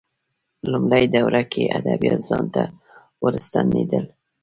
لومړۍ 0.71 1.03
دوره 1.15 1.41
کې 1.51 1.73
ادبیات 1.77 2.21
ځان 2.27 2.45
ته 2.55 2.63
ورستنېدل 3.23 4.05